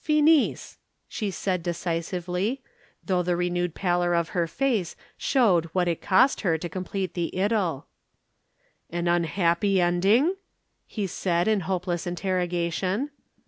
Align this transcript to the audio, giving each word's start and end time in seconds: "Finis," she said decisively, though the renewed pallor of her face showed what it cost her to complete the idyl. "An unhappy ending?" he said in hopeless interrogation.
"Finis," 0.00 0.78
she 1.06 1.30
said 1.30 1.62
decisively, 1.62 2.60
though 3.04 3.22
the 3.22 3.36
renewed 3.36 3.76
pallor 3.76 4.12
of 4.12 4.30
her 4.30 4.48
face 4.48 4.96
showed 5.16 5.66
what 5.66 5.86
it 5.86 6.00
cost 6.02 6.40
her 6.40 6.58
to 6.58 6.68
complete 6.68 7.14
the 7.14 7.30
idyl. 7.32 7.86
"An 8.90 9.06
unhappy 9.06 9.80
ending?" 9.80 10.34
he 10.84 11.06
said 11.06 11.46
in 11.46 11.60
hopeless 11.60 12.08
interrogation. 12.08 13.10